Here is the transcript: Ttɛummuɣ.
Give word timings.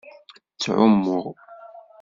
Ttɛummuɣ. 0.53 1.25